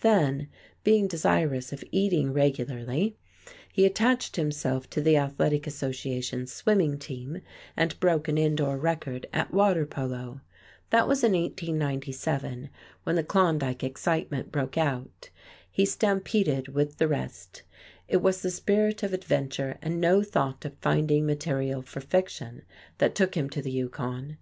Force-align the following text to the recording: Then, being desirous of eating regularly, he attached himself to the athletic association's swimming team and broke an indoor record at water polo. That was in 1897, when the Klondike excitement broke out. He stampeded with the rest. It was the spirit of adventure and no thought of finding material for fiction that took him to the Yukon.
Then, 0.00 0.48
being 0.82 1.06
desirous 1.06 1.72
of 1.72 1.84
eating 1.92 2.32
regularly, 2.32 3.16
he 3.72 3.86
attached 3.86 4.34
himself 4.34 4.90
to 4.90 5.00
the 5.00 5.16
athletic 5.16 5.68
association's 5.68 6.50
swimming 6.52 6.98
team 6.98 7.42
and 7.76 8.00
broke 8.00 8.26
an 8.26 8.36
indoor 8.38 8.76
record 8.76 9.28
at 9.32 9.54
water 9.54 9.86
polo. 9.86 10.40
That 10.90 11.06
was 11.06 11.22
in 11.22 11.30
1897, 11.30 12.70
when 13.04 13.14
the 13.14 13.22
Klondike 13.22 13.84
excitement 13.84 14.50
broke 14.50 14.76
out. 14.76 15.30
He 15.70 15.86
stampeded 15.86 16.66
with 16.74 16.98
the 16.98 17.06
rest. 17.06 17.62
It 18.08 18.16
was 18.20 18.42
the 18.42 18.50
spirit 18.50 19.04
of 19.04 19.12
adventure 19.12 19.78
and 19.80 20.00
no 20.00 20.24
thought 20.24 20.64
of 20.64 20.74
finding 20.78 21.24
material 21.24 21.82
for 21.82 22.00
fiction 22.00 22.62
that 22.98 23.14
took 23.14 23.36
him 23.36 23.48
to 23.50 23.62
the 23.62 23.70
Yukon. 23.70 24.38